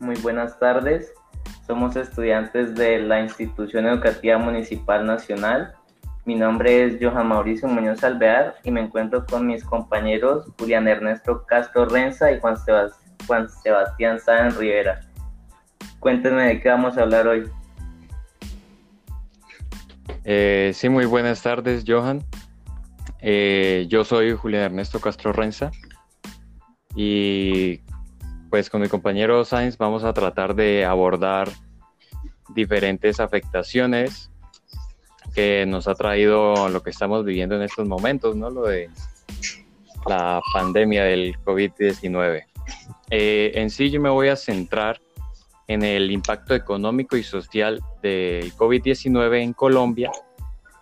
[0.00, 1.12] Muy buenas tardes.
[1.66, 5.74] Somos estudiantes de la Institución Educativa Municipal Nacional.
[6.24, 11.44] Mi nombre es Johan Mauricio Muñoz Alvear y me encuentro con mis compañeros Julián Ernesto
[11.46, 12.56] Castro Renza y Juan,
[13.48, 15.00] Sebastián Sáenz Rivera.
[15.98, 17.50] Cuéntenme de qué vamos a hablar hoy.
[20.24, 22.22] Eh, sí, muy buenas tardes, Johan.
[23.20, 25.72] Eh, yo soy Julián Ernesto Castro Renza
[26.94, 27.80] y
[28.50, 31.48] pues con mi compañero Sainz vamos a tratar de abordar
[32.54, 34.30] diferentes afectaciones
[35.34, 38.50] que nos ha traído lo que estamos viviendo en estos momentos, ¿no?
[38.50, 38.90] Lo de
[40.06, 42.44] la pandemia del COVID-19.
[43.10, 45.00] Eh, en sí yo me voy a centrar
[45.66, 50.10] en el impacto económico y social del COVID-19 en Colombia,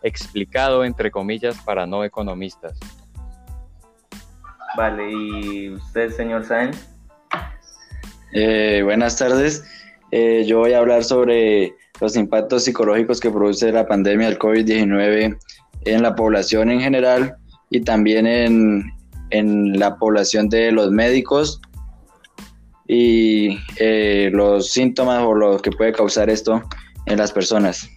[0.03, 2.79] explicado entre comillas para no economistas.
[4.77, 6.96] Vale, ¿y usted, señor Sainz?
[8.33, 9.65] Eh, buenas tardes.
[10.11, 15.39] Eh, yo voy a hablar sobre los impactos psicológicos que produce la pandemia del COVID-19
[15.85, 17.37] en la población en general
[17.71, 18.85] y también en,
[19.31, 21.61] en la población de los médicos
[22.89, 26.63] y eh, los síntomas o lo que puede causar esto
[27.07, 27.91] en las personas.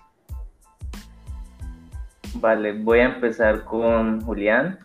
[2.35, 4.80] Vale, voy a empezar con Julián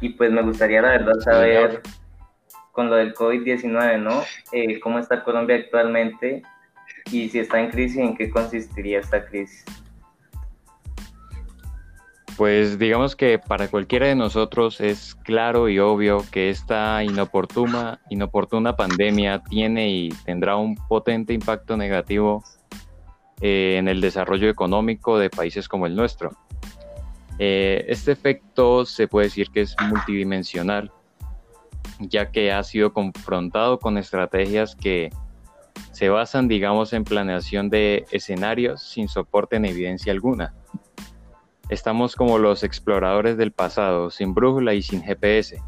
[0.00, 1.82] y pues me gustaría la verdad saber
[2.78, 4.22] con lo del COVID-19, ¿no?
[4.52, 6.44] Eh, ¿Cómo está Colombia actualmente?
[7.10, 9.64] Y si está en crisis, ¿en qué consistiría esta crisis?
[12.36, 18.76] Pues digamos que para cualquiera de nosotros es claro y obvio que esta inoportuna, inoportuna
[18.76, 22.44] pandemia tiene y tendrá un potente impacto negativo
[23.40, 26.30] eh, en el desarrollo económico de países como el nuestro.
[27.40, 30.92] Eh, este efecto se puede decir que es multidimensional
[32.00, 35.10] ya que ha sido confrontado con estrategias que
[35.92, 40.54] se basan, digamos, en planeación de escenarios sin soporte en evidencia alguna.
[41.68, 45.62] Estamos como los exploradores del pasado, sin brújula y sin GPS.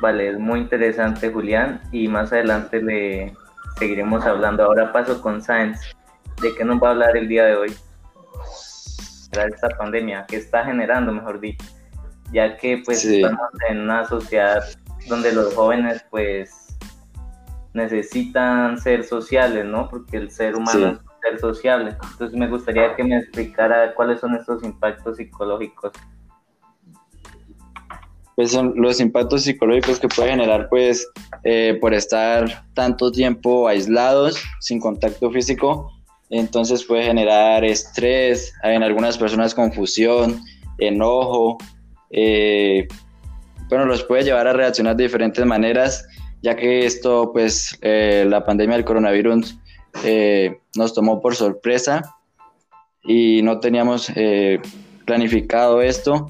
[0.00, 3.34] Vale, es muy interesante, Julián, y más adelante le
[3.78, 4.64] seguiremos hablando.
[4.64, 5.80] Ahora paso con Science.
[6.40, 7.74] ¿De qué nos va a hablar el día de hoy?
[9.32, 11.64] De esta pandemia, que está generando, mejor dicho,
[12.32, 14.62] ya que pues estamos en una sociedad
[15.08, 16.76] donde los jóvenes pues
[17.72, 19.88] necesitan ser sociales, ¿no?
[19.88, 21.96] Porque el ser humano es un ser sociable.
[22.12, 25.92] Entonces me gustaría que me explicara cuáles son estos impactos psicológicos.
[28.36, 31.08] Pues son los impactos psicológicos que puede generar pues
[31.44, 35.92] eh, por estar tanto tiempo aislados, sin contacto físico,
[36.30, 40.42] entonces puede generar estrés, en algunas personas confusión,
[40.78, 41.58] enojo,
[42.10, 42.88] eh,
[43.68, 46.06] bueno, los puede llevar a reaccionar de diferentes maneras,
[46.42, 49.58] ya que esto, pues, eh, la pandemia del coronavirus
[50.02, 52.02] eh, nos tomó por sorpresa
[53.02, 54.60] y no teníamos eh,
[55.04, 56.28] planificado esto,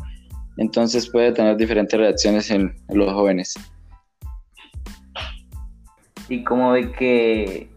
[0.56, 3.54] entonces puede tener diferentes reacciones en, los jóvenes.
[6.28, 7.70] ¿Y cómo ve que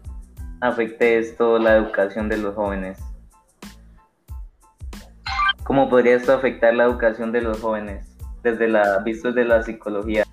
[0.60, 2.98] afecte esto la educación de los jóvenes?
[5.64, 8.07] ¿Cómo podría esto afectar la educación de los jóvenes?
[8.42, 10.24] Desde la vista de la psicología.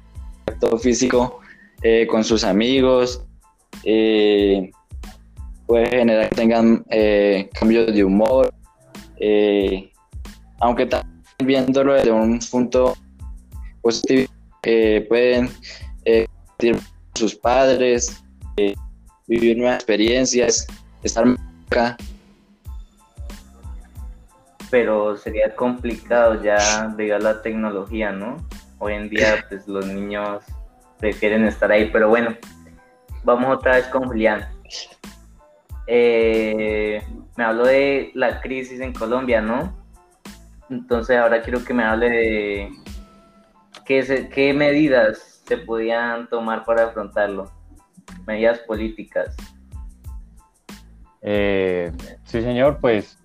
[0.59, 1.41] Todo físico
[1.81, 3.23] eh, con sus amigos
[3.83, 4.71] eh,
[5.67, 8.53] puede generar que tengan eh, cambios de humor,
[10.59, 12.95] aunque también viéndolo desde un punto
[13.81, 14.31] positivo,
[15.09, 15.49] pueden
[16.57, 16.79] con
[17.13, 18.23] sus padres,
[19.27, 20.67] vivir nuevas experiencias,
[21.03, 21.25] estar
[21.67, 21.97] acá
[24.75, 28.45] pero sería complicado ya llegar la tecnología, ¿no?
[28.77, 30.43] Hoy en día, pues los niños
[30.99, 32.35] prefieren estar ahí, pero bueno,
[33.23, 34.45] vamos otra vez con Julián.
[35.87, 37.01] Eh,
[37.37, 39.73] me habló de la crisis en Colombia, ¿no?
[40.69, 42.69] Entonces ahora quiero que me hable de
[43.85, 47.49] qué, qué medidas se podían tomar para afrontarlo,
[48.27, 49.37] medidas políticas.
[51.21, 51.93] Eh,
[52.25, 53.17] sí, señor, pues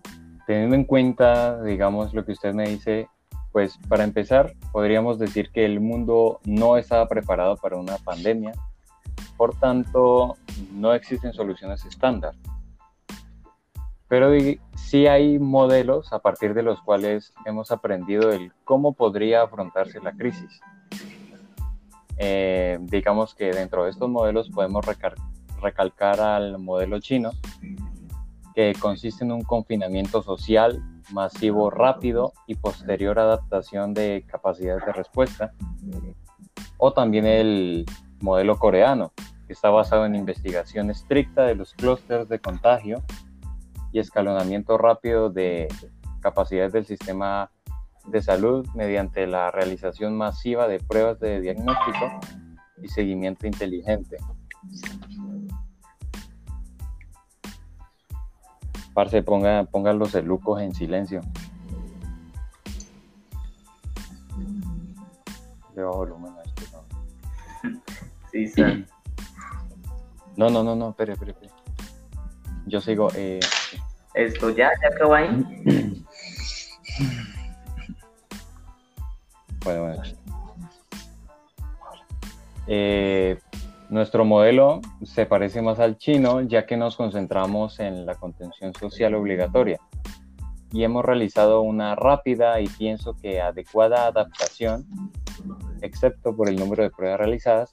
[0.50, 3.08] teniendo en cuenta, digamos, lo que usted me dice,
[3.52, 8.54] pues para empezar, podríamos decir que el mundo no estaba preparado para una pandemia,
[9.36, 10.38] por tanto,
[10.72, 12.34] no existen soluciones estándar.
[14.08, 14.32] Pero
[14.74, 20.10] sí hay modelos a partir de los cuales hemos aprendido el cómo podría afrontarse la
[20.14, 20.60] crisis.
[22.18, 24.84] Eh, digamos que dentro de estos modelos podemos
[25.62, 27.30] recalcar al modelo chino,
[28.80, 35.52] consiste en un confinamiento social masivo rápido y posterior adaptación de capacidades de respuesta,
[36.78, 37.86] o también el
[38.20, 39.12] modelo coreano,
[39.46, 43.02] que está basado en investigación estricta de los clústeres de contagio
[43.92, 45.68] y escalonamiento rápido de
[46.20, 47.50] capacidades del sistema
[48.06, 52.20] de salud mediante la realización masiva de pruebas de diagnóstico
[52.82, 54.16] y seguimiento inteligente.
[59.00, 61.22] Parce, ponga, pongan los elucos en silencio.
[65.74, 66.84] Le bajo volumen a esto.
[67.62, 67.80] ¿no?
[68.30, 68.62] Sí, sí.
[70.36, 71.50] No, no, no, no, espere, espere, espere.
[72.66, 73.08] Yo sigo.
[73.14, 73.40] Eh,
[74.12, 75.28] Esto ya, ya acabó ahí.
[79.64, 80.02] bueno, bueno.
[82.66, 83.40] Eh,
[83.90, 89.14] nuestro modelo se parece más al chino ya que nos concentramos en la contención social
[89.14, 89.80] obligatoria
[90.72, 94.86] y hemos realizado una rápida y pienso que adecuada adaptación,
[95.82, 97.70] excepto por el número de pruebas realizadas,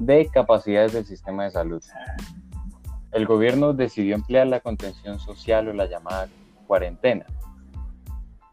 [0.00, 1.82] de capacidades del sistema de salud.
[3.12, 6.28] El gobierno decidió emplear la contención social o la llamada
[6.66, 7.26] cuarentena,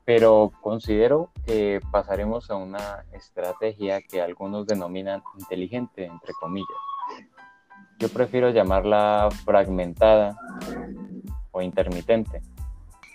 [0.03, 6.87] pero considero que pasaremos a una estrategia que algunos denominan inteligente, entre comillas.
[7.99, 10.38] Yo prefiero llamarla fragmentada
[11.51, 12.41] o intermitente,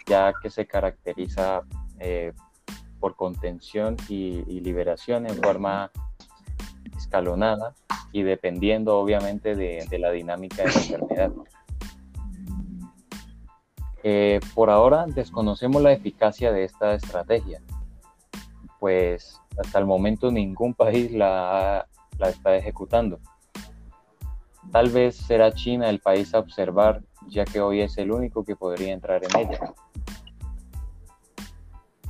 [0.07, 1.63] ya que se caracteriza
[2.01, 2.33] eh,
[2.99, 5.91] por contención y, liberación en forma
[6.97, 7.75] escalonada
[8.13, 11.33] y dependiendo obviamente de, de la dinámica de la enfermedad.
[14.05, 17.63] Eh, por ahora desconocemos la eficacia de esta estrategia,
[18.81, 21.87] pues hasta el momento ningún país la,
[22.19, 23.21] la está ejecutando.
[24.71, 28.57] Tal vez será China el país a observar, ya que hoy es el único que
[28.57, 29.59] podría entrar en ella.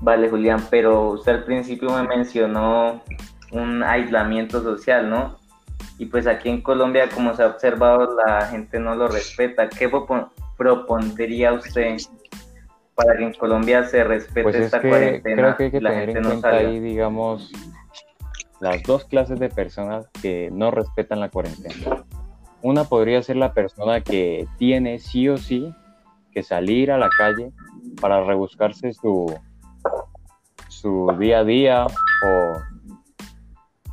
[0.00, 3.02] Vale, Julián, pero usted al principio me mencionó
[3.52, 5.38] un aislamiento social, ¿no?
[5.98, 9.68] Y pues aquí en Colombia, como se ha observado, la gente no lo respeta.
[9.68, 11.96] ¿Qué propo- propondría usted
[12.94, 15.80] para que en Colombia se respete Pues es esta que cuarentena creo que hay que
[15.80, 17.52] la tener gente en no cuenta ahí, digamos,
[18.60, 22.04] las dos clases de personas que no respetan la cuarentena.
[22.62, 25.74] Una podría ser la persona que tiene sí o sí
[26.32, 27.52] que salir a la calle
[28.00, 29.34] para rebuscarse su,
[30.68, 32.98] su día a día o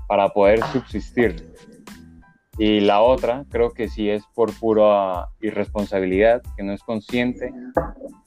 [0.08, 1.54] para poder subsistir.
[2.58, 7.54] Y la otra, creo que sí es por pura irresponsabilidad, que no es consciente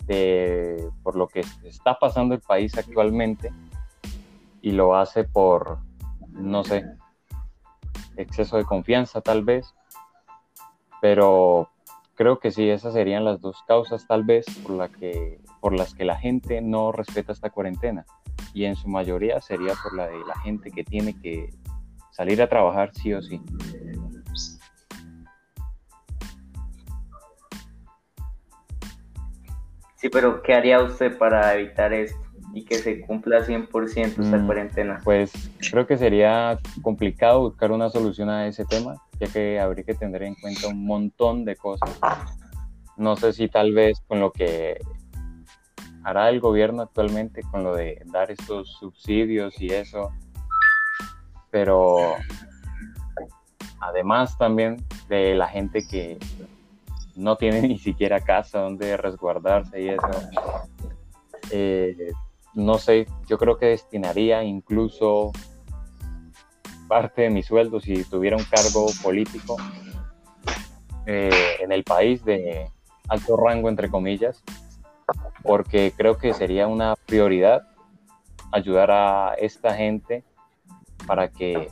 [0.07, 3.53] de por lo que está pasando el país actualmente
[4.63, 5.79] y lo hace por,
[6.31, 6.85] no sé,
[8.17, 9.75] exceso de confianza tal vez,
[11.03, 11.69] pero
[12.15, 15.95] creo que sí, esas serían las dos causas tal vez por, la que, por las
[15.95, 18.07] que la gente no respeta esta cuarentena
[18.55, 21.51] y en su mayoría sería por la de la gente que tiene que
[22.13, 23.43] salir a trabajar sí o sí.
[29.97, 32.22] Sí, pero ¿qué haría usted para evitar esto
[32.55, 34.47] y que se cumpla 100% esta Mm.
[34.47, 35.01] cuarentena?
[35.05, 35.33] Pues
[35.71, 40.23] creo que sería complicado buscar una solución a ese tema, ya que habría que tener
[40.23, 41.99] en cuenta un montón de cosas.
[42.97, 44.79] No sé si tal vez con lo que
[46.05, 50.11] hará el gobierno actualmente, con lo de dar estos subsidios y eso,
[51.51, 51.97] pero
[53.81, 56.19] además también de la gente que
[57.17, 60.11] no tiene ni siquiera casa donde resguardarse y eso.
[61.51, 62.13] Eh,
[62.55, 65.33] no sé, yo creo que destinaría incluso
[66.89, 69.57] parte de mi sueldo si tuviera un cargo político
[71.07, 72.71] eh, en el país de
[73.09, 74.43] alto rango, entre comillas,
[75.43, 77.67] porque creo que sería una prioridad
[78.53, 80.25] ayudar a esta gente
[81.07, 81.71] para que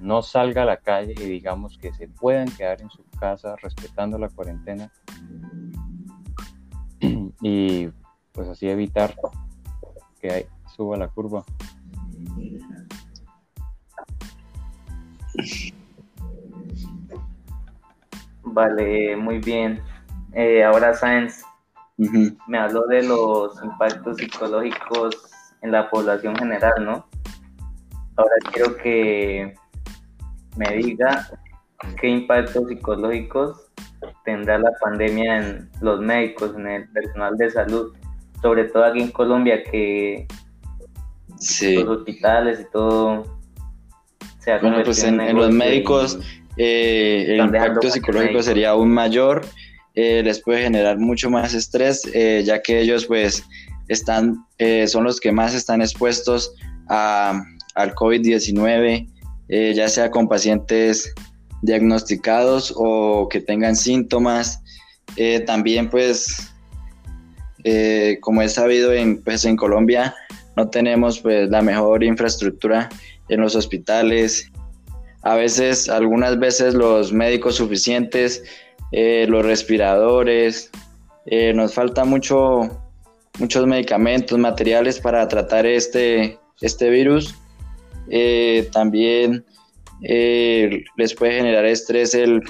[0.00, 4.18] no salga a la calle y digamos que se puedan quedar en su casa respetando
[4.18, 4.90] la cuarentena
[7.42, 7.88] y
[8.32, 9.14] pues así evitar
[10.20, 11.44] que suba la curva.
[18.42, 19.80] Vale, muy bien.
[20.32, 21.42] Eh, ahora Sáenz
[21.96, 25.30] me habló de los impactos psicológicos
[25.62, 27.06] en la población general, ¿no?
[28.16, 29.54] Ahora quiero que
[30.56, 31.28] me diga
[32.00, 33.70] qué impactos psicológicos
[34.24, 37.96] tendrá la pandemia en los médicos, en el personal de salud,
[38.42, 40.26] sobre todo aquí en Colombia, que
[41.38, 41.74] Sí.
[41.76, 43.24] los hospitales y todo
[44.40, 46.18] se ha Bueno, pues convertido en, en los médicos
[46.56, 49.46] eh, el impacto psicológico sería aún mayor,
[49.94, 53.44] eh, les puede generar mucho más estrés, eh, ya que ellos pues
[53.88, 56.52] están, eh, son los que más están expuestos
[56.88, 57.40] a,
[57.76, 59.08] al COVID-19,
[59.48, 61.14] eh, ya sea con pacientes
[61.62, 64.60] diagnosticados o que tengan síntomas.
[65.46, 66.52] También pues,
[67.70, 70.14] eh, como es sabido en, pues, en Colombia,
[70.56, 72.88] no tenemos pues la mejor infraestructura
[73.28, 74.50] en los hospitales.
[75.22, 78.42] A veces, algunas veces los médicos suficientes,
[78.92, 80.70] eh, los respiradores,
[81.54, 82.70] nos falta mucho,
[83.38, 87.34] muchos medicamentos, materiales para tratar este, este virus.
[88.72, 89.44] también
[90.02, 92.42] eh, les puede generar estrés el,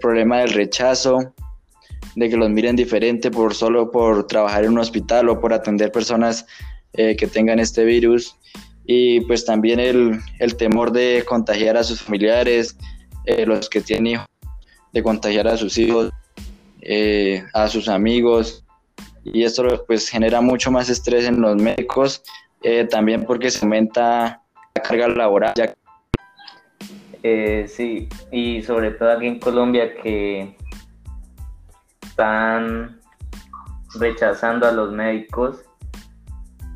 [0.00, 1.34] problema del rechazo,
[2.16, 5.90] de que los miren diferente por solo por trabajar en un hospital o por atender
[5.92, 6.46] personas
[6.92, 8.36] eh, que tengan este virus.
[8.84, 10.20] Y pues también el,
[10.56, 12.76] temor de contagiar a sus familiares,
[13.26, 14.26] eh, los que tienen hijos,
[14.92, 16.10] de contagiar a sus hijos,
[17.54, 18.64] a sus amigos.
[19.24, 22.22] Y esto pues genera mucho más estrés en los médicos,
[22.90, 24.42] también porque se aumenta
[24.74, 25.72] la carga laboral, ya
[27.22, 30.56] eh, sí, y sobre todo aquí en Colombia que
[32.12, 33.00] están
[33.94, 35.64] rechazando a los médicos,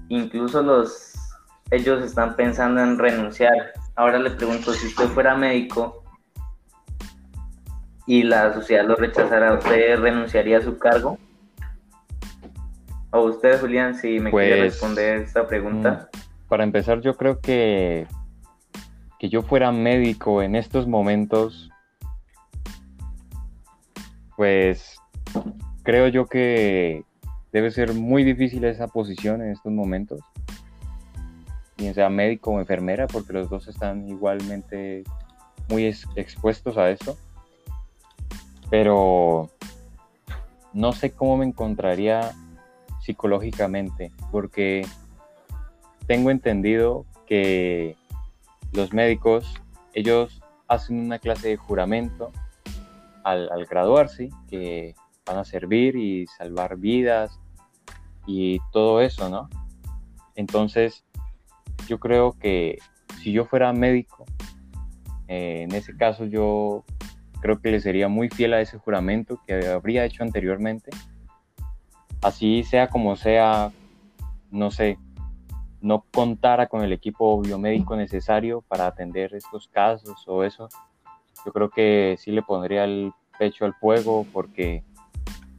[0.09, 1.13] incluso los
[1.71, 3.73] ellos están pensando en renunciar.
[3.97, 6.03] Ahora le pregunto, si usted fuera médico
[8.07, 11.19] y la sociedad lo rechazara, ¿usted renunciaría a su cargo?
[13.11, 16.09] ¿O usted, Julián, si me quiere pues, responder esta pregunta?
[16.13, 18.07] Mm, para empezar, yo creo que
[19.19, 21.71] que yo fuera médico en estos momentos,
[24.37, 24.99] pues
[25.83, 27.05] creo yo que
[27.53, 30.21] debe ser muy difícil esa posición en estos momentos,
[31.77, 35.05] bien sea médico o enfermera, porque los dos están igualmente
[35.69, 37.17] muy expuestos a esto.
[38.69, 39.51] Pero
[40.73, 42.33] no sé cómo me encontraría
[43.01, 44.85] psicológicamente, porque
[46.07, 47.97] tengo entendido que
[48.73, 49.55] los médicos,
[49.95, 52.33] ellos hacen una clase de juramento
[53.25, 54.95] al, graduarse, que
[55.27, 57.41] van a servir y salvar vidas
[58.27, 59.49] y todo eso, ¿no?
[60.35, 61.05] Entonces,
[61.89, 62.79] yo creo que
[63.23, 64.25] si yo fuera médico,
[65.29, 66.85] eh, en ese caso yo
[67.41, 70.91] creo que le sería muy fiel a ese juramento que habría hecho anteriormente.
[72.23, 73.73] Así sea como sea,
[74.51, 74.99] no sé,
[75.81, 80.69] no contara con el equipo biomédico necesario para atender estos casos o eso,
[81.45, 84.83] yo creo que sí le pondría el pecho al fuego porque,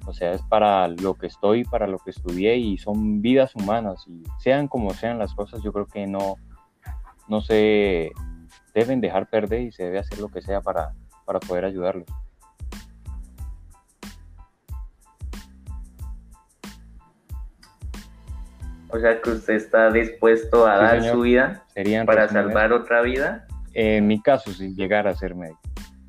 [0.07, 4.05] o sea, es para lo que estoy, para lo que estudié y son vidas humanas
[4.07, 6.37] y sean como sean las cosas, yo creo que no,
[7.27, 8.11] no se
[8.73, 10.93] deben dejar perder y se debe hacer lo que sea para,
[11.25, 12.07] para poder ayudarlos.
[18.89, 21.65] O sea que usted está dispuesto a dar su vida
[22.05, 23.45] para salvar otra vida.
[23.73, 25.59] En mi caso, si llegara a ser médico,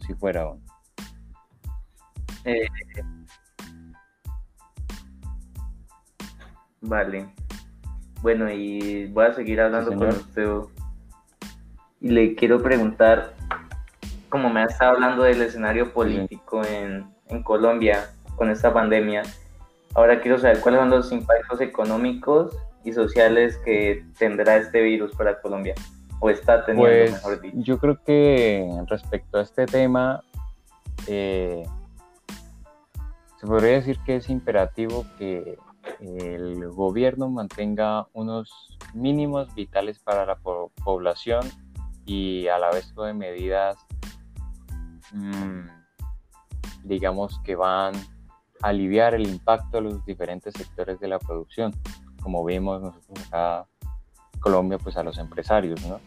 [0.07, 0.63] si fuera uno.
[2.45, 2.69] Eh,
[6.81, 7.27] vale.
[8.23, 10.49] Bueno, y voy a seguir hablando con usted.
[12.01, 13.35] Y le quiero preguntar,
[14.29, 19.23] como me ha estado hablando del escenario político en, en Colombia con esta pandemia,
[19.95, 25.41] ahora quiero saber cuáles son los impactos económicos y sociales que tendrá este virus para
[25.41, 25.75] Colombia?
[26.21, 27.57] ¿O está teniendo, pues, mejor dicho?
[27.61, 30.23] Yo creo que respecto a este tema,
[31.07, 31.65] eh,
[33.37, 35.57] se podría decir que es imperativo que
[36.01, 41.45] el gobierno mantenga unos mínimos vitales para la población
[42.05, 43.77] y a la vez de medidas,
[45.13, 45.63] mm,
[46.85, 47.95] digamos, que van
[48.63, 51.73] a aliviar el impacto de los diferentes sectores de la producción
[52.23, 53.67] como vimos nosotros acá
[54.35, 56.01] en Colombia, pues a los empresarios, ¿no?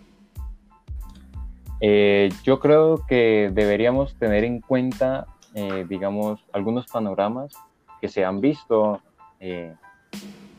[1.80, 7.54] Eh, yo creo que deberíamos tener en cuenta, eh, digamos, algunos panoramas
[8.00, 9.02] que se han visto
[9.42, 9.76] eh,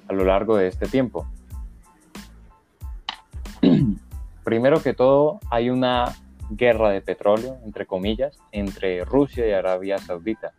[0.08, 1.26] a lo largo de este tiempo.
[4.44, 6.14] Primero que todo, hay una
[6.50, 10.52] guerra de petróleo, entre comillas, entre Rusia y Arabia Saudita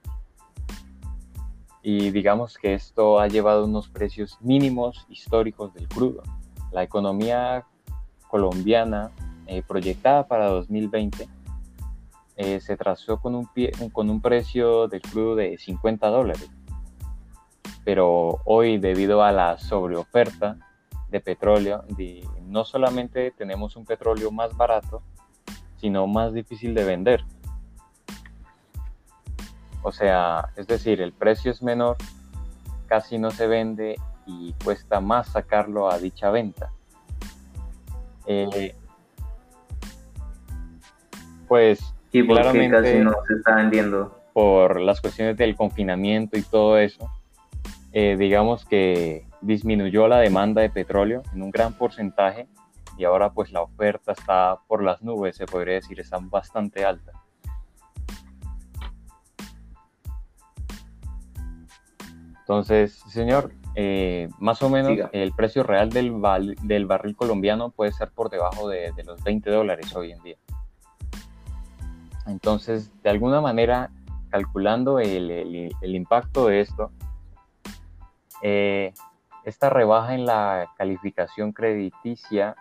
[1.83, 6.23] y digamos que esto ha llevado unos precios mínimos históricos del crudo.
[6.71, 7.65] La economía
[8.29, 9.11] colombiana
[9.47, 11.27] eh, proyectada para 2020
[12.37, 13.49] eh, se trazó con un,
[13.91, 16.49] con un precio del crudo de 50 dólares.
[17.85, 20.57] Pero hoy, debido a la sobreoferta
[21.09, 21.83] de petróleo,
[22.43, 25.01] no solamente tenemos un petróleo más barato,
[25.77, 27.23] sino más difícil de vender.
[29.81, 31.97] O sea, es decir, el precio es menor,
[32.87, 36.71] casi no se vende y cuesta más sacarlo a dicha venta.
[38.25, 38.73] Eh,
[41.49, 44.19] pues ¿Y por qué Claramente- casi no se está vendiendo?
[44.33, 47.07] por las cuestiones del confinamiento y todo eso,
[47.93, 52.47] eh, digamos que disminuyó la demanda de petróleo en un gran porcentaje
[52.97, 57.11] y ahora pues la oferta está por las nubes, se podría decir, está bastante alta.
[62.39, 65.09] Entonces, señor, eh, más o menos Siga.
[65.13, 69.23] el precio real del, val- del barril colombiano puede ser por debajo de, de los
[69.23, 70.35] 20 dólares hoy en día.
[72.27, 73.91] Entonces, de alguna manera,
[74.29, 76.91] calculando el, el- el impacto de esto,
[78.43, 78.93] eh,
[79.45, 82.55] esta rebaja en la calificación crediticia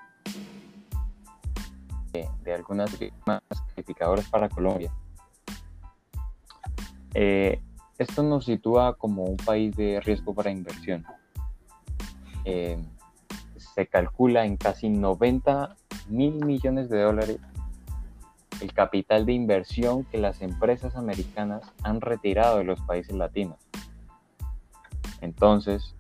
[2.12, 3.42] de, de algunas firmas
[3.74, 4.92] calificadoras para Colombia.
[7.14, 7.60] eh,
[7.98, 11.04] esto nos sitúa como un país de riesgo para inversión.
[12.44, 12.78] Eh,
[13.56, 15.76] se calcula en casi 90
[16.08, 17.38] mil millones de dólares
[18.60, 23.56] el capital de inversión que las empresas americanas han retirado de los países latinos.
[25.22, 25.94] Entonces,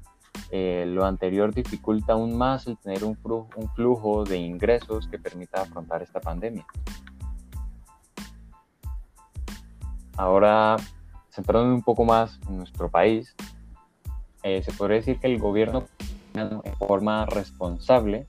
[0.50, 6.02] eh, lo anterior dificulta aún más el tener un flujo, de ingresos que permita afrontar
[6.02, 6.66] esta pandemia.
[10.16, 10.76] Ahora,
[11.30, 13.34] centrándonos un poco más en nuestro país,
[14.42, 15.84] eh, se podría decir que el gobierno
[16.34, 18.26] en forma responsable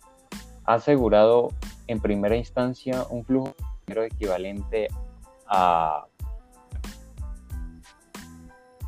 [0.65, 1.49] ha asegurado
[1.87, 4.87] en primera instancia un flujo de dinero equivalente
[5.47, 6.05] a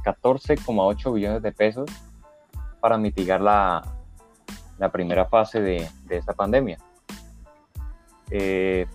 [0.05, 1.89] 14,8 billones de pesos
[2.79, 3.81] para mitigar la,
[4.77, 6.77] la primera fase de, de esta pandemia.
[8.29, 8.85] Eh,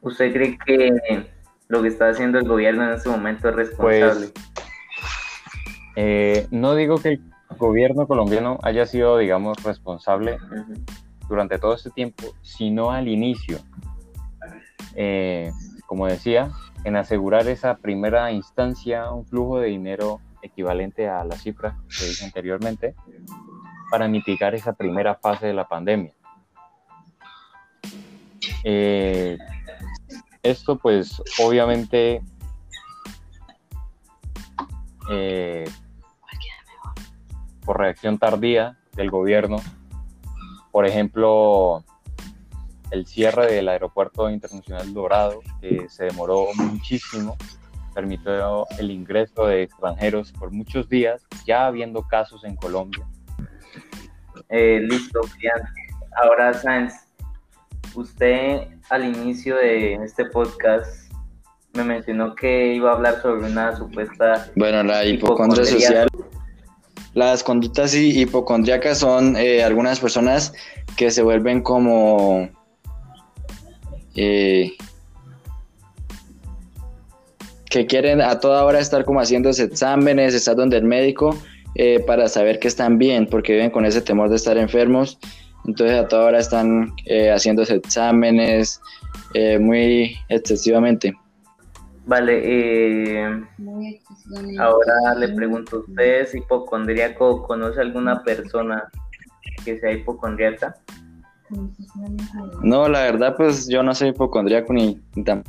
[0.00, 1.30] ¿Usted cree que
[1.68, 4.32] lo que está haciendo el gobierno en este momento es responsable?
[5.96, 7.22] eh, no digo que el
[7.58, 10.38] gobierno colombiano haya sido, digamos, responsable
[11.28, 13.58] durante todo este tiempo, sino al inicio.
[14.94, 15.50] Eh,
[15.88, 16.50] como decía,
[16.84, 22.26] en asegurar esa primera instancia un flujo de dinero equivalente a la cifra que dije
[22.26, 22.94] anteriormente
[23.90, 26.12] para mitigar esa primera fase de la pandemia.
[28.64, 29.38] Eh,
[30.42, 32.20] esto pues obviamente
[35.10, 35.64] eh,
[37.64, 39.56] por reacción tardía del gobierno,
[40.70, 41.82] por ejemplo,
[42.90, 47.36] el cierre del aeropuerto internacional Dorado, que se demoró muchísimo,
[47.94, 53.04] permitió el ingreso de extranjeros por muchos días, ya habiendo casos en Colombia.
[54.48, 55.60] Eh, listo, Julián.
[56.22, 56.94] Ahora, Sáenz,
[57.94, 61.12] usted al inicio de este podcast
[61.74, 64.48] me mencionó que iba a hablar sobre una supuesta...
[64.56, 66.08] Bueno, la hipocondria social.
[67.14, 70.52] Las conductas hi- hipocondriacas son eh, algunas personas
[70.96, 72.48] que se vuelven como
[74.20, 74.72] eh,
[77.70, 81.38] que quieren a toda hora estar como haciéndose exámenes, estar donde el médico
[81.76, 85.18] eh, para saber que están bien, porque viven con ese temor de estar enfermos.
[85.66, 88.80] Entonces a toda hora están eh, haciéndose exámenes
[89.34, 91.14] eh, muy excesivamente.
[92.06, 94.60] Vale, eh, Muy excesivamente.
[94.60, 98.88] ahora le pregunto, ¿usted es hipocondríaco conoce alguna persona
[99.64, 100.74] que sea hipocondríaca?
[102.62, 105.44] No, la verdad, pues yo no soy hipocondríaco ni ni tan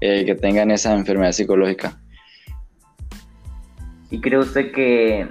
[0.00, 2.00] eh, que tengan esa enfermedad psicológica.
[4.10, 5.28] ¿Y cree usted que,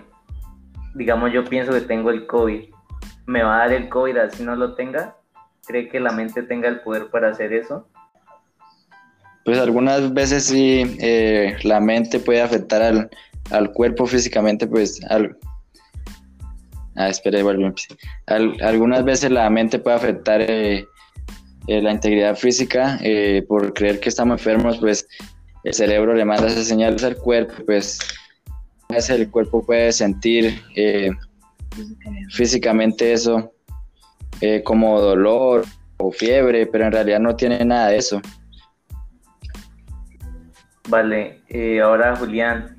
[0.96, 2.66] digamos, yo pienso que tengo el COVID,
[3.26, 5.16] ¿me va a dar el COVID así no lo tenga?
[5.66, 7.88] ¿Cree que la mente tenga el poder para hacer eso?
[9.46, 13.10] Pues algunas veces sí, eh, la mente puede afectar al,
[13.52, 15.38] al cuerpo físicamente, pues al...
[16.98, 17.96] Ah, espera, vuelvo a empezar.
[18.26, 20.88] Al- algunas veces la mente puede afectar eh,
[21.68, 25.08] eh, la integridad física eh, por creer que estamos enfermos, pues
[25.64, 28.00] el cerebro le manda esas señales al cuerpo, pues
[29.10, 30.62] el cuerpo puede sentir
[32.32, 33.52] físicamente eso
[34.64, 35.66] como dolor
[35.98, 38.22] o fiebre, pero en realidad no tiene nada de eso.
[40.88, 41.42] Vale,
[41.84, 42.77] ahora Julián,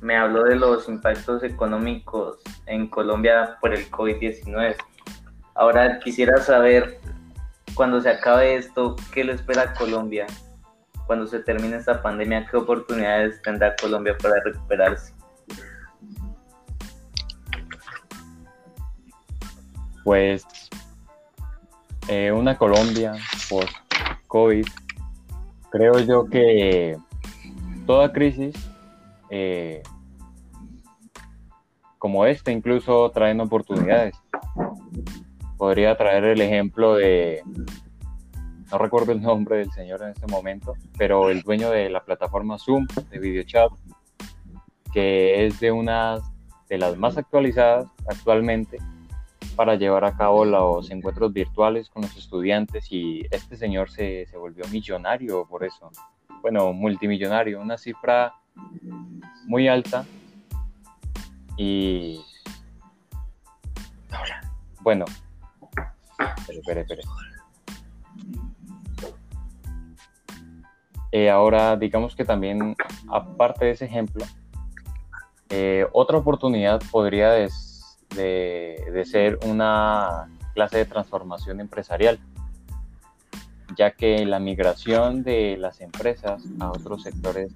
[0.00, 4.76] me habló de los impactos económicos en Colombia por el COVID-19.
[5.54, 7.00] Ahora quisiera saber,
[7.74, 10.26] cuando se acabe esto, ¿qué le espera a Colombia?
[11.06, 15.14] Cuando se termine esta pandemia, ¿qué oportunidades tendrá Colombia para recuperarse?
[20.04, 20.46] Pues
[22.08, 23.14] eh, una Colombia
[23.48, 24.66] post-COVID,
[25.70, 26.96] creo yo que
[27.86, 28.54] toda crisis,
[29.30, 29.82] eh,
[31.98, 34.14] como esta, incluso traen oportunidades.
[35.56, 37.42] podría traer el ejemplo de,
[38.70, 42.58] no recuerdo el nombre del señor en este momento, pero el dueño de la plataforma
[42.58, 43.70] Zoom de videochat,
[44.92, 46.18] que es de una
[46.68, 48.78] de las más actualizadas actualmente
[49.54, 54.36] para llevar a cabo los encuentros virtuales con los estudiantes y este señor se, se
[54.36, 55.90] volvió millonario por eso.
[56.42, 58.34] Bueno, multimillonario, una cifra
[59.46, 60.04] muy alta
[61.56, 62.20] y
[64.82, 65.04] bueno,
[66.48, 66.86] espere,
[71.12, 72.76] eh, ahora, digamos que también,
[73.08, 74.24] aparte de ese ejemplo,
[75.48, 77.48] eh, otra oportunidad podría de,
[79.04, 82.18] ser una clase de transformación empresarial,
[83.76, 87.52] ya que la migración de las empresas a otros sectores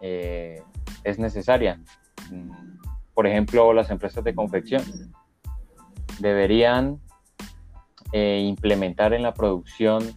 [0.00, 0.62] eh,
[1.04, 1.80] es necesaria.
[3.14, 4.82] Por ejemplo, las empresas de confección
[6.20, 7.00] deberían
[8.12, 10.14] eh, implementar en la producción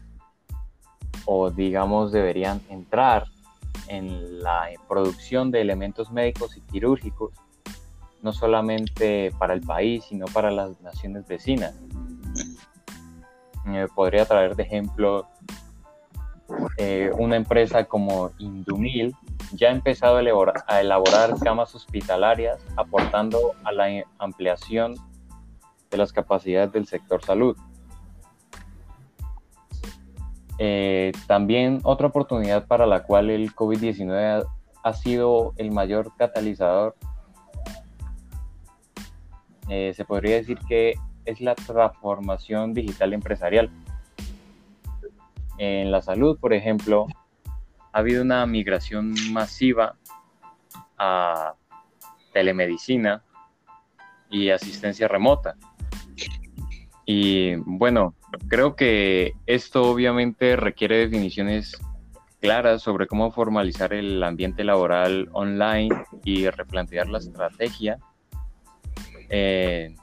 [1.26, 3.26] o digamos deberían entrar
[3.88, 7.34] en la producción de elementos médicos y quirúrgicos,
[8.22, 11.76] no solamente para el país, sino para las naciones vecinas.
[13.68, 15.28] Eh, podría traer de ejemplo
[16.78, 19.16] eh, una empresa como Indumil,
[19.54, 24.96] ya ha empezado a elaborar, a elaborar camas hospitalarias, aportando a la ampliación
[25.90, 27.56] de las capacidades del sector salud.
[30.64, 34.46] Eh, también otra oportunidad para la cual el COVID-19
[34.84, 36.96] ha, sido el mayor catalizador,
[39.70, 40.94] eh, se podría decir que
[41.26, 43.72] es la transformación digital empresarial.
[45.64, 47.06] En la salud, por ejemplo,
[47.94, 49.96] ha habido una migración masiva
[50.98, 51.54] a
[52.34, 53.24] telemedicina
[54.32, 55.56] y asistencia remota.
[57.06, 58.16] Y bueno,
[58.48, 61.80] creo que esto obviamente requiere definiciones
[62.40, 65.90] claras sobre cómo formalizar el ambiente laboral online
[66.26, 68.00] y replantear la estrategia
[69.30, 69.94] eh,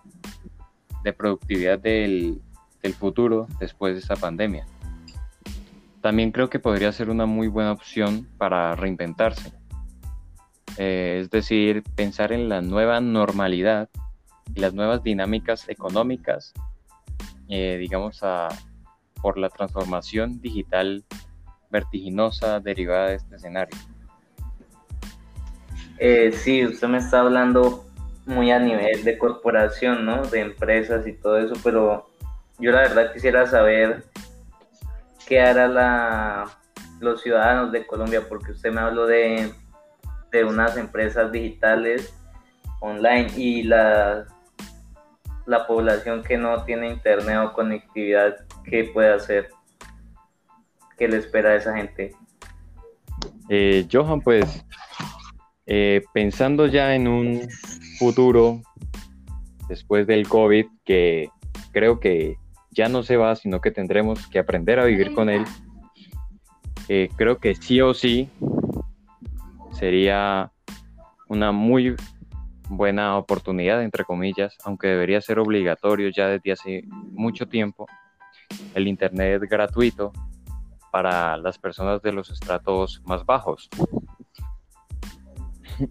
[1.03, 2.41] de productividad del,
[2.97, 4.65] futuro después de esta pandemia.
[6.03, 9.53] También creo que podría ser una muy buena opción para reinventarse.
[10.77, 13.89] Eh, es decir, pensar en la nueva normalidad
[14.55, 16.55] y las nuevas dinámicas económicas
[17.51, 18.49] eh, digamos, a,
[19.23, 21.03] por la transformación digital
[21.71, 23.77] vertiginosa derivada de este escenario.
[25.99, 27.87] Eh, sí, usted me está hablando
[28.27, 30.23] muy a nivel de corporación, ¿no?
[30.23, 32.11] De empresas y todo eso, pero
[32.59, 34.05] yo la verdad quisiera saber
[35.29, 36.59] qué hará la,
[37.01, 39.53] los ciudadanos de Colombia, porque usted me habló de,
[40.33, 42.15] de unas empresas digitales
[42.81, 44.27] online y las
[45.45, 49.49] la población que no tiene internet o conectividad, ¿qué puede hacer?
[50.99, 52.13] ¿Qué le espera a esa gente?
[53.49, 54.63] Eh, Johan, pues
[55.65, 57.49] eh, pensando ya en un
[57.99, 58.61] futuro
[59.71, 61.31] después del COVID, que
[61.73, 62.37] creo que
[62.79, 65.45] ya no se va, sino que tendremos que aprender a vivir con él,
[66.89, 68.31] eh, creo que sí o sí
[69.73, 70.53] sería
[71.29, 71.97] una muy
[72.69, 77.89] buena oportunidad, entre comillas, aunque debería ser obligatorio ya desde hace mucho tiempo,
[78.77, 80.13] el Internet gratuito
[80.93, 83.69] para las personas de los estratos más bajos.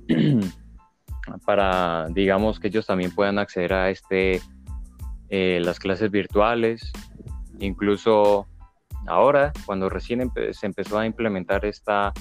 [1.45, 4.41] para, digamos, que ellos también puedan acceder a este,
[5.29, 6.91] eh, las clases virtuales,
[7.59, 8.47] incluso
[9.07, 12.13] ahora, cuando recién se empezó a implementar esta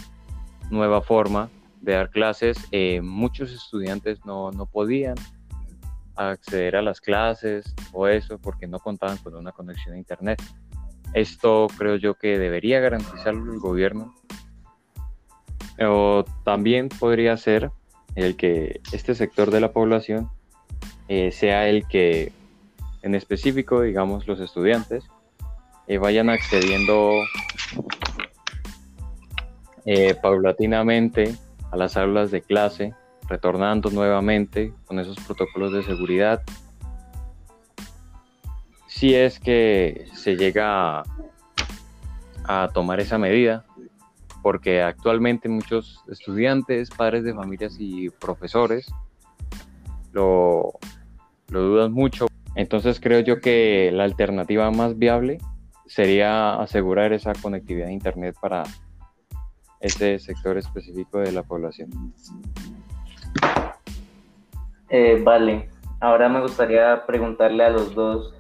[0.70, 1.48] nueva forma
[1.80, 5.14] de dar clases, eh, muchos estudiantes no, no, podían
[6.16, 10.42] acceder a las clases o eso porque no contaban con una conexión a Internet.
[11.12, 14.14] Esto creo yo que debería garantizarlo el gobierno.
[15.80, 17.70] O también podría ser
[18.14, 20.30] el que este sector de la población
[21.08, 22.32] eh, sea el que,
[23.06, 25.04] en específico, digamos, los estudiantes,
[25.86, 27.22] eh, vayan accediendo
[30.20, 31.36] paulatinamente
[31.70, 32.94] a las aulas de clase,
[33.28, 36.42] retornando nuevamente con esos protocolos de seguridad.
[38.88, 41.04] Si es que se llega
[42.44, 43.64] a, tomar esa medida,
[44.42, 48.88] porque actualmente muchos estudiantes, padres de familias y profesores
[50.12, 50.72] lo,
[51.50, 52.26] lo dudan mucho.
[52.56, 55.38] Entonces creo yo que la alternativa más viable
[55.86, 58.64] sería asegurar esa conectividad a Internet para
[59.80, 61.90] ese sector específico de la población.
[64.88, 65.68] Eh, vale,
[66.00, 68.34] ahora me gustaría preguntarle a los dos,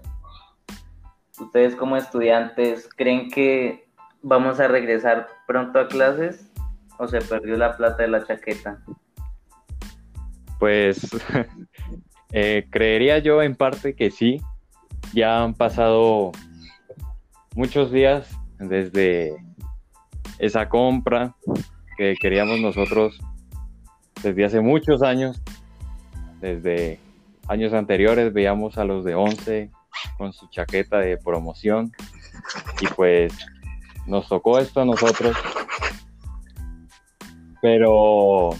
[1.38, 3.86] ¿ustedes como estudiantes creen que
[4.22, 6.50] vamos a regresar pronto a clases
[6.98, 8.82] o se perdió la plata de la chaqueta?
[10.58, 11.00] Pues
[12.32, 14.40] eh, creería yo en parte que sí.
[15.12, 16.32] Ya han pasado
[17.54, 19.36] muchos días desde
[20.38, 21.34] esa compra
[21.96, 23.18] que queríamos nosotros
[24.22, 25.40] desde hace muchos años,
[26.40, 26.98] desde
[27.48, 29.70] años anteriores veíamos a los de 11
[30.18, 31.92] con su chaqueta de promoción
[32.80, 33.32] y pues
[34.06, 35.36] nos tocó esto a nosotros,
[37.60, 38.50] pero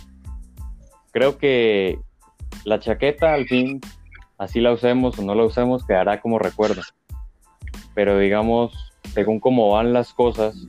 [1.13, 1.99] creo que
[2.67, 3.81] la chaqueta al fin,
[4.39, 6.83] así la usemos o no la usemos, quedará como recuerdo,
[7.95, 10.67] pero digamos, según cómo van las cosas,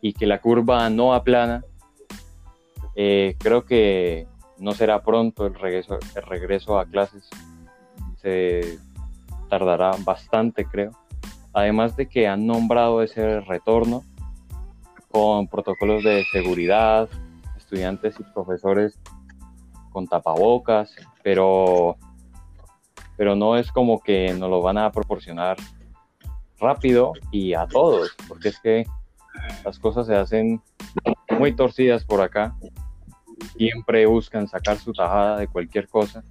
[0.00, 1.64] y que la curva no aplana,
[2.96, 4.26] eh, creo que
[4.58, 7.28] no será pronto el regreso, el regreso a clases.
[8.16, 8.78] Se
[9.48, 10.90] tardará bastante, creo.
[11.52, 14.02] Además de que han nombrado ese retorno
[15.10, 17.08] con protocolos de seguridad,
[17.56, 18.98] estudiantes y profesores
[19.90, 21.96] con tapabocas, pero,
[23.16, 25.56] pero no es como que nos lo van a proporcionar
[26.58, 28.86] rápido y a todos, porque es que
[29.64, 30.60] las cosas se hacen
[31.38, 32.54] muy torcidas por acá.
[33.56, 36.22] Siempre buscan sacar su tajada de cualquier cosa.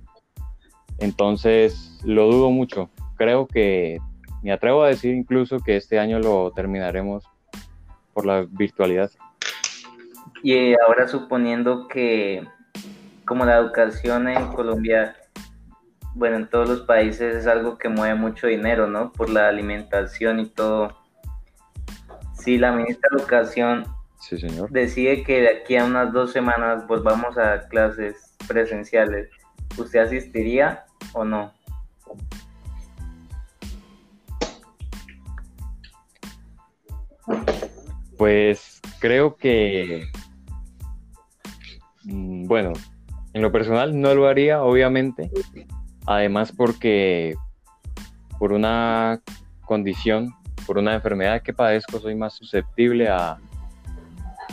[0.99, 2.89] Entonces, lo dudo mucho.
[3.15, 3.99] Creo que
[4.43, 7.23] me atrevo a decir incluso que este año lo terminaremos
[8.13, 9.11] por la virtualidad.
[10.43, 12.45] Y ahora suponiendo que
[13.29, 15.15] como la educación en Colombia,
[16.15, 19.11] bueno, en todos los países es algo que mueve mucho dinero, ¿no?
[19.11, 20.97] Por la alimentación y todo
[22.33, 23.85] si la ministra de Educación
[24.71, 29.29] decide que de aquí a unas dos semanas volvamos a clases presenciales,
[29.77, 31.53] ¿usted asistiría o no?
[38.17, 40.07] Pues creo que,
[42.05, 42.73] mm, bueno,
[43.33, 45.29] en lo personal no lo haría, obviamente,
[46.05, 47.35] además porque
[48.37, 49.21] por una
[49.65, 50.33] condición
[50.69, 53.39] por una enfermedad que padezco soy más susceptible a,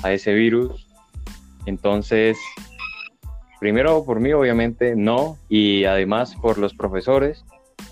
[0.02, 0.88] a ese virus.
[1.66, 2.38] Entonces,
[3.60, 7.44] primero por mí obviamente no, y además por los profesores,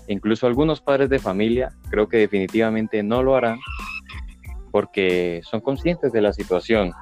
[0.07, 3.59] incluso algunos padres de familia, creo que definitivamente no lo harán
[4.71, 6.93] porque son conscientes de la situación.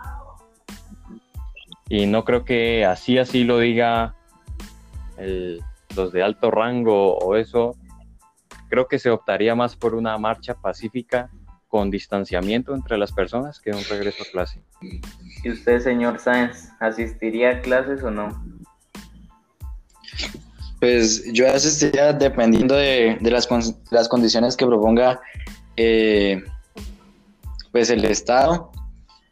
[1.89, 4.15] Y no creo que así así lo diga
[5.95, 7.75] los de alto rango o eso,
[8.69, 11.29] creo que se optaría más por una marcha pacífica
[11.67, 14.61] con distanciamiento entre las personas que un regreso a clase.
[15.43, 18.29] ¿Y usted, señor Sáenz, asistiría a clases o no?
[20.79, 23.47] Pues yo asistiría dependiendo de, las,
[23.89, 25.19] las, condiciones que proponga
[25.77, 26.43] eh,
[27.71, 28.71] pues el Estado.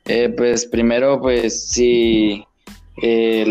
[0.06, 2.44] Eh, pues primero, pues si
[3.02, 3.46] eh,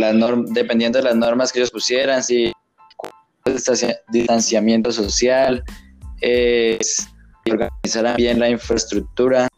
[0.48, 2.52] dependiendo de las normas que ellos pusieran, si
[4.12, 5.64] distanciamiento social,
[6.20, 7.08] es
[7.50, 9.48] organizar bien la infraestructura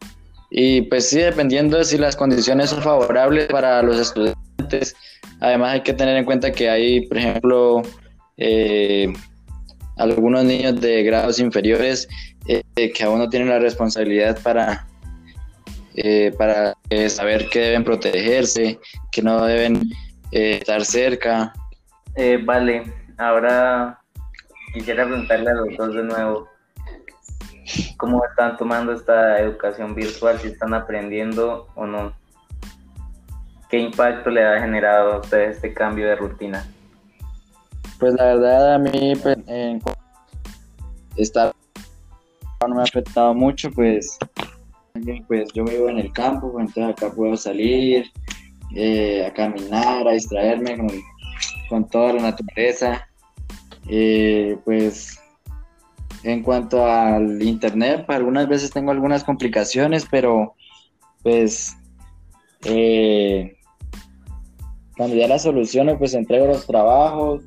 [0.54, 4.94] y pues sí, dependiendo de si las condiciones son favorables para los estudiantes.
[5.40, 7.82] Además hay que tener en cuenta que hay, por ejemplo,
[8.36, 9.10] eh,
[9.96, 12.06] algunos niños de grados inferiores
[12.46, 14.86] eh, que aún no tienen la responsabilidad para,
[15.94, 16.74] eh, para
[17.08, 18.78] saber que deben protegerse,
[19.10, 19.82] que no deben
[20.30, 21.52] estar cerca.
[22.44, 22.84] vale,
[23.18, 23.98] ahora
[24.72, 26.48] quisiera preguntarle a los dos de nuevo,
[27.96, 30.38] ¿cómo están tomando esta educación virtual?
[30.38, 32.12] ¿Si están aprendiendo o no?
[33.68, 36.66] ¿Qué impacto le ha generado a ustedes este cambio de rutina?
[37.98, 39.38] Pues la verdad a mí pues,
[42.68, 44.18] no me ha afectado mucho, pues,
[45.26, 48.10] pues yo vivo en el campo, entonces acá puedo salir
[48.74, 50.76] eh, a caminar, a distraerme
[51.68, 53.08] con, toda la naturaleza.
[53.88, 55.18] Eh, pues
[56.22, 60.54] en cuanto al internet, pues, algunas veces tengo algunas complicaciones, pero
[61.22, 61.76] pues
[62.64, 63.56] eh,
[64.96, 67.42] cuando ya la soluciono, pues entrego los trabajos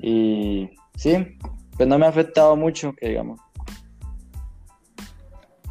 [0.00, 1.16] y sí,
[1.76, 3.40] pues no me ha afectado mucho, que digamos.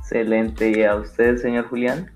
[0.03, 0.69] Excelente.
[0.69, 2.11] ¿Y a usted, señor Julián?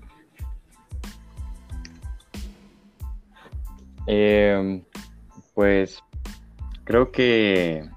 [4.06, 4.82] Eh,
[5.54, 6.04] pues
[6.84, 7.88] creo que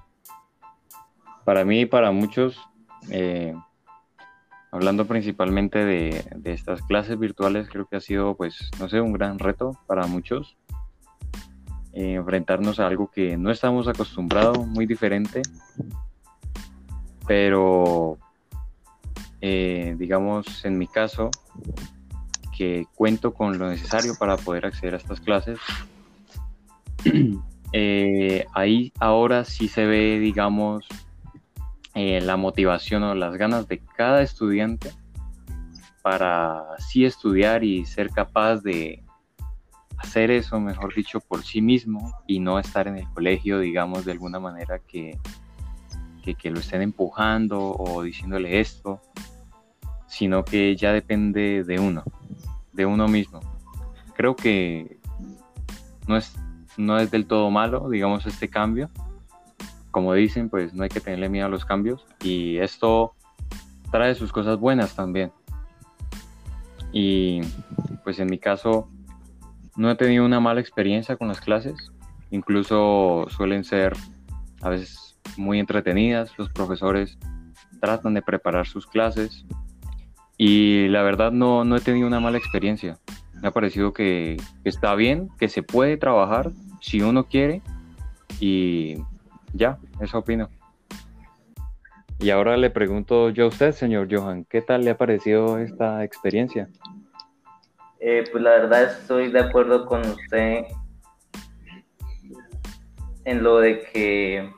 [1.44, 2.58] para mí y para muchos,
[3.10, 3.54] eh,
[4.70, 9.38] hablando principalmente de, estas clases virtuales, creo que ha sido, pues, no sé, un gran
[9.38, 10.56] reto para muchos.
[11.92, 15.42] eh, enfrentarnos a algo que no estamos acostumbrados, muy diferente,
[17.26, 18.18] pero
[19.42, 21.30] eh, digamos en mi caso,
[22.56, 25.58] que cuento con lo necesario para poder acceder a estas clases,
[27.72, 30.86] eh, ahí ahora sí se ve, digamos,
[31.94, 34.90] la motivación o las ganas de cada estudiante
[36.02, 39.02] para sí estudiar y ser capaz de
[40.02, 44.12] hacer eso, mejor dicho, por sí mismo y no estar en el colegio, digamos, de
[44.12, 45.18] alguna manera que,
[46.22, 49.00] que, lo estén empujando o diciéndole esto,
[50.12, 52.04] sino que ya depende de uno,
[52.74, 53.40] de uno mismo.
[54.14, 54.98] Creo que
[56.06, 56.36] no es,
[56.76, 58.90] no es del todo malo, digamos, este cambio.
[59.90, 63.14] Como dicen, pues no hay que tenerle miedo a los cambios y esto
[63.90, 65.32] trae sus cosas buenas también.
[66.92, 67.40] Y
[68.04, 68.90] pues en mi caso
[69.76, 71.90] no he tenido una mala experiencia con las clases,
[72.30, 73.94] incluso suelen ser
[74.60, 77.16] a veces muy entretenidas, los profesores
[77.80, 79.46] tratan de preparar sus clases
[80.36, 82.98] y la verdad no, no he tenido una mala experiencia.
[83.40, 87.62] Me ha parecido que, está bien, que se puede trabajar si uno quiere
[88.40, 88.96] y
[89.52, 90.48] ya, eso opino.
[92.18, 96.04] Y ahora le pregunto yo a usted, señor Johan, ¿qué tal le ha parecido esta
[96.04, 96.68] experiencia?
[97.98, 100.64] Eh, pues la verdad estoy de acuerdo con usted
[103.24, 104.50] en lo de que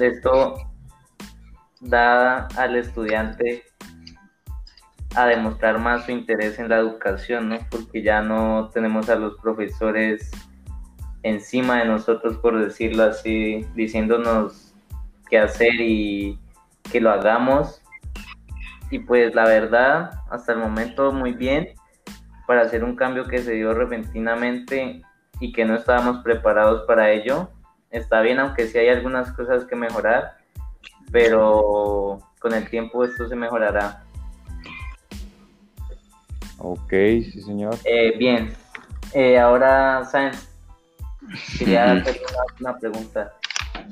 [0.00, 0.56] esto
[1.80, 3.65] da al estudiante
[5.16, 7.58] a demostrar más su interés en la educación, ¿no?
[7.70, 10.30] Porque ya no tenemos a los profesores
[11.22, 14.74] encima de nosotros, por decirlo así, diciéndonos
[15.28, 16.38] qué hacer y
[16.92, 17.82] que lo hagamos.
[18.90, 21.70] Y pues la verdad, hasta el momento muy bien
[22.46, 25.02] para hacer un cambio que se dio repentinamente
[25.40, 27.50] y que no estábamos preparados para ello.
[27.90, 30.36] Está bien, aunque sí hay algunas cosas que mejorar,
[31.10, 34.05] pero con el tiempo esto se mejorará.
[36.58, 37.76] Ok, sí, señor.
[37.84, 38.54] Eh, bien,
[39.12, 40.48] eh, ahora, Sáenz,
[41.58, 42.20] quería hacer
[42.60, 43.32] una, pregunta.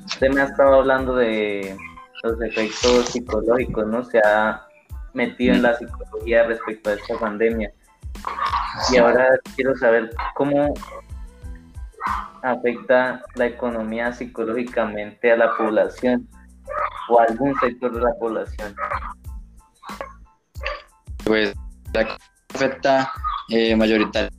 [0.07, 1.77] Usted me ha estado hablando de
[2.23, 4.05] los efectos psicológicos, ¿no?
[4.05, 4.67] Se ha
[5.13, 7.73] metido en la psicología respecto a esta pandemia.
[8.93, 10.75] Y ahora quiero saber cómo
[12.43, 16.29] afecta la economía psicológicamente a la población
[17.09, 18.75] o a algún sector de la población.
[21.25, 21.55] Pues
[21.93, 22.19] la
[22.55, 23.13] afecta
[23.49, 24.33] eh, mayoritariamente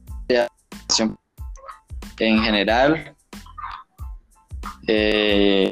[2.20, 3.16] en general,
[4.88, 5.72] eh,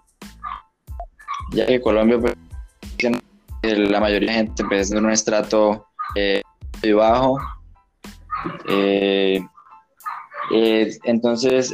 [1.52, 2.36] ya que Colombia pues,
[3.62, 6.42] la mayoría de gente pues, en un estrato eh,
[6.82, 7.40] muy bajo.
[8.68, 9.42] Eh,
[10.54, 11.74] eh, entonces,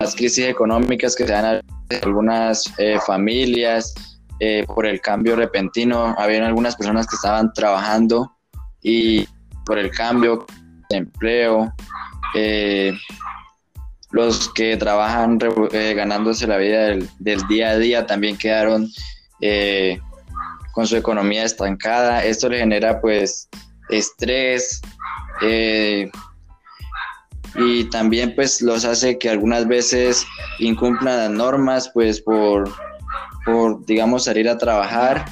[0.00, 1.60] las crisis económicas que se dan a
[2.02, 2.64] algunas
[3.06, 3.94] familias
[4.66, 8.32] por el cambio repentino, había algunas personas que estaban trabajando
[8.82, 9.26] y
[9.64, 10.46] por el cambio
[10.90, 11.72] de empleo,
[14.10, 15.38] los que trabajan
[15.94, 18.88] ganándose la vida del, día a día también quedaron
[20.72, 22.24] con su economía estancada.
[22.24, 23.48] Esto le genera pues
[23.90, 24.80] estrés,
[25.42, 26.10] eh,
[27.54, 30.24] y también pues los hace que algunas veces
[30.58, 32.70] incumplan las normas pues por,
[33.44, 35.26] por digamos salir a trabajar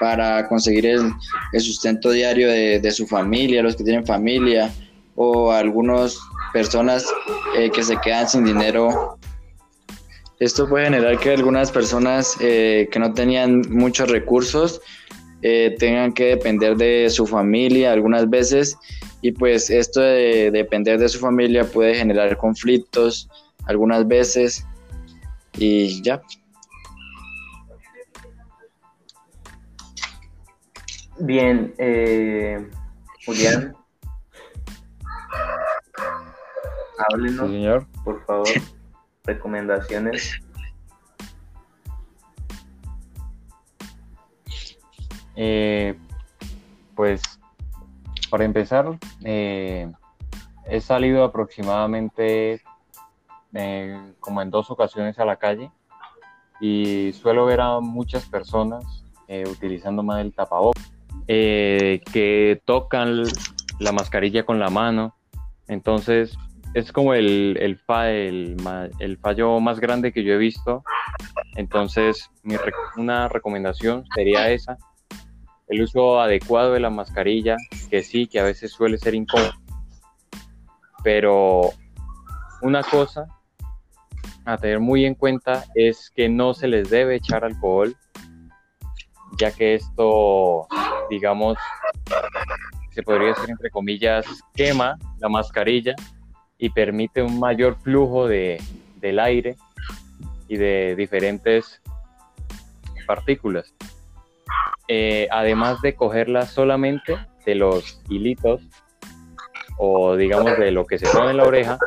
[0.00, 1.12] para conseguir el,
[1.60, 4.72] sustento diario de, su familia, los que tienen familia
[5.14, 6.18] o algunas
[6.54, 7.04] personas
[7.56, 9.18] eh, que se quedan sin dinero.
[10.38, 14.80] Esto puede generar que algunas personas eh, que no tenían muchos recursos
[15.42, 18.78] eh, tengan que depender de su familia algunas veces
[19.20, 23.28] y pues esto de depender de su familia puede generar conflictos
[23.66, 24.64] algunas veces
[25.58, 26.22] y ya.
[31.20, 32.68] Bien, eh,
[33.26, 33.74] Julián.
[36.98, 38.48] Háblenos, por favor,
[39.24, 40.40] recomendaciones.
[45.42, 45.98] Eh,
[46.94, 47.22] pues
[48.30, 49.90] para empezar, eh,
[50.66, 52.60] he salido aproximadamente
[53.54, 55.70] eh, como en dos ocasiones a la calle
[56.60, 58.84] y suelo ver a muchas personas
[59.46, 60.89] utilizando más el tapabocas,
[61.30, 63.22] que tocan
[63.78, 65.14] la mascarilla con la mano.
[65.68, 66.36] Entonces,
[66.74, 70.82] es como el, fallo más grande que yo he visto.
[71.56, 72.30] Entonces,
[72.96, 74.76] una recomendación sería esa,
[75.68, 77.56] el uso adecuado de la mascarilla,
[77.90, 79.52] que sí, que a veces suele ser incómodo,
[81.02, 81.70] pero
[82.62, 83.26] una cosa
[84.44, 87.94] a tener muy en cuenta es que no se les debe echar alcohol,
[89.38, 90.66] ya que esto,
[91.10, 91.58] digamos,
[92.90, 95.94] se podría decir entre comillas, quema la mascarilla
[96.56, 98.62] y permite un mayor flujo de,
[98.96, 99.56] del aire
[100.48, 101.82] y de diferentes
[103.06, 103.74] partículas.
[104.88, 108.60] Eh, además de cogerla solamente de los hilitos
[109.78, 111.78] o digamos de lo que se pone en la oreja,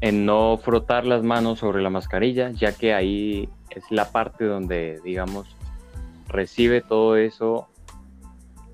[0.00, 5.00] en no frotar las manos sobre la mascarilla, ya que ahí es la parte donde,
[5.04, 5.56] digamos,
[6.28, 7.68] recibe todo eso,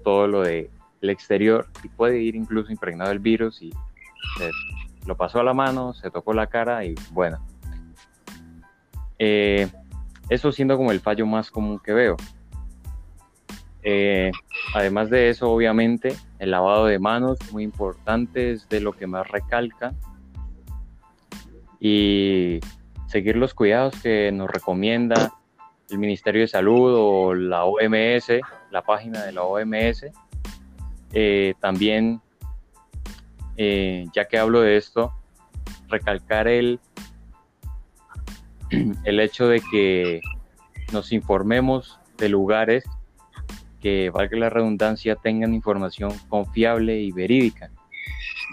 [0.08, 0.70] todo lo de
[1.02, 3.70] el exterior y puede ir incluso impregnado el virus y
[5.06, 7.38] lo pasó a la mano, se tocó la cara y bueno.
[9.18, 9.68] Eh,
[10.30, 12.16] eso siendo como el fallo más común que veo.
[13.82, 14.32] Eh,
[14.74, 19.28] además de eso, obviamente, el lavado de manos, muy importante, es de lo que más
[19.28, 19.92] recalca.
[21.80, 22.60] Y
[23.08, 25.34] seguir los cuidados que nos recomienda
[25.90, 28.40] el Ministerio de Salud o la OMS,
[28.70, 30.06] la página de la OMS.
[31.12, 32.20] Eh, también,
[33.56, 35.12] eh, ya que hablo de esto,
[35.88, 36.80] recalcar el,
[39.04, 40.20] el hecho de que
[40.92, 42.84] nos informemos de lugares
[43.80, 47.70] que, valga la redundancia, tengan información confiable y verídica,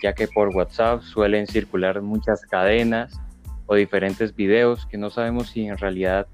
[0.03, 3.19] ya que por WhatsApp suelen circular muchas cadenas
[3.65, 6.27] o diferentes videos que no sabemos si en realidad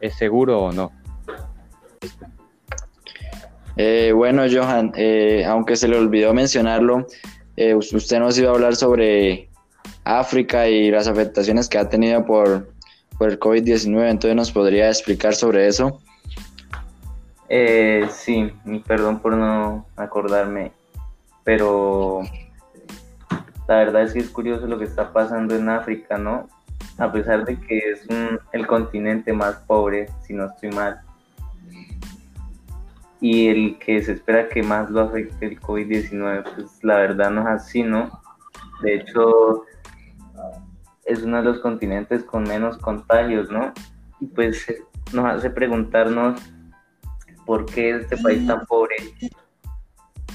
[0.00, 0.92] es seguro o no.
[3.76, 7.06] Eh, bueno, Johan, eh, aunque se le olvidó mencionarlo,
[7.56, 9.48] eh, usted nos iba a hablar sobre
[10.04, 12.68] África y las afectaciones que ha tenido por,
[13.18, 16.00] por el COVID-19, entonces nos podría explicar sobre eso.
[17.48, 20.72] Eh, sí, mi perdón por no acordarme,
[21.44, 22.22] pero
[23.68, 26.48] la verdad es que es curioso lo que está pasando en África, ¿no?
[26.98, 28.06] A pesar de que es
[28.52, 31.00] el continente más pobre, si no estoy mal,
[33.20, 37.42] y el que se espera que más lo afecte el COVID-19, pues la verdad no
[37.42, 38.20] es así, ¿no?
[38.82, 39.64] De hecho,
[41.06, 43.72] es uno de los continentes con menos contagios, ¿no?
[44.20, 44.66] Y pues
[45.12, 46.40] nos hace preguntarnos
[47.46, 48.96] por qué este país tan pobre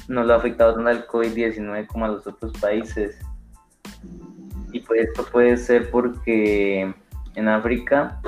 [0.07, 3.19] no lo ha afectado tanto el COVID-19 como a los otros países.
[4.71, 6.93] Y pues esto puede ser porque
[7.35, 8.21] en África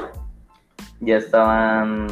[0.99, 2.07] ya estaban,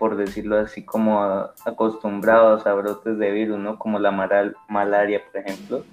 [0.00, 1.22] por decirlo así, como
[1.66, 3.78] acostumbrados a brotes de virus, ¿no?
[3.78, 5.84] Como la malaria, por ejemplo.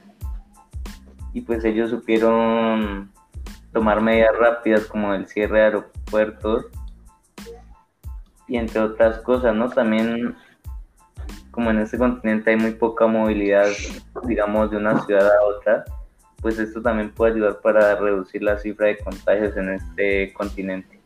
[1.34, 3.12] Y pues ellos supieron
[3.74, 6.68] tomar medidas rápidas como el cierre de aeropuertos
[8.48, 9.70] y entre otras cosas, ¿no?
[9.70, 10.38] También
[11.52, 13.68] como en este continente hay muy poca movilidad,
[14.24, 15.84] digamos, de una ciudad a otra,
[16.42, 20.97] pues esto también puede ayudar para reducir la cifra de contagios en este continente.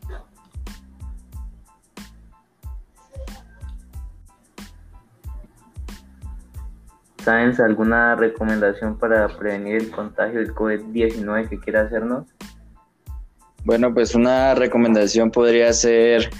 [7.23, 12.25] ¿Sabes alguna recomendación para prevenir el contagio del COVID-19 que quiera hacernos?
[13.63, 16.31] Bueno, pues una recomendación podría ser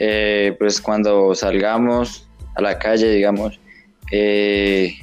[0.00, 3.60] eh, pues cuando salgamos a la calle, digamos,
[4.10, 4.94] eh,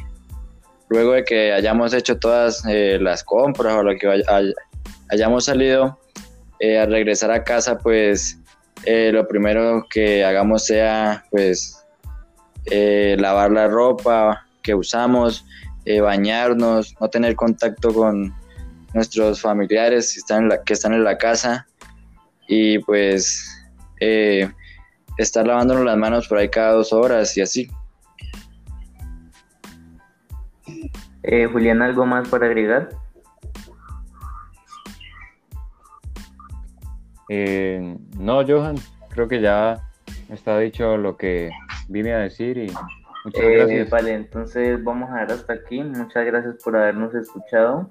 [0.89, 4.23] luego de que hayamos hecho todas eh, las compras o lo que
[5.09, 5.97] hayamos salido,
[6.61, 8.37] a regresar a casa, pues
[8.85, 11.83] lo primero que hagamos sea, pues,
[12.69, 15.45] lavar la ropa que usamos,
[16.01, 18.33] bañarnos, no tener contacto con
[18.93, 21.65] nuestros familiares que están en la, que están en la casa
[22.47, 23.47] y pues
[25.17, 27.71] estar lavándonos las manos por ahí cada dos horas y así.
[31.23, 32.89] Eh, Julián, ¿algo más para agregar?
[37.29, 38.75] Eh, no, Johan,
[39.09, 39.87] creo que ya
[40.29, 41.51] está dicho lo que
[41.87, 42.71] vine a decir y
[43.23, 43.89] muchas eh, gracias.
[43.89, 45.83] Vale, entonces vamos a ver hasta aquí.
[45.83, 47.87] Muchas gracias por habernos escuchado.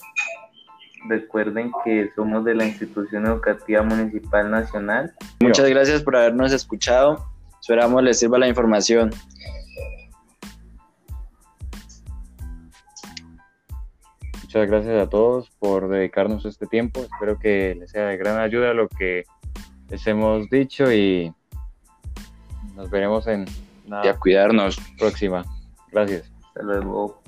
[1.08, 5.14] Recuerden que somos de la Institución Educativa Municipal Nacional.
[5.40, 7.24] Muchas gracias por habernos escuchado.
[7.60, 9.10] Esperamos les sirva la información.
[14.42, 17.00] Muchas gracias a todos por dedicarnos este tiempo.
[17.00, 19.24] Espero que les sea de gran ayuda lo que
[19.88, 21.32] les hemos dicho y
[22.74, 23.46] nos veremos en
[23.90, 24.78] la cuidarnos.
[24.98, 25.44] próxima.
[25.92, 26.30] Gracias.
[26.46, 27.20] Hasta luego.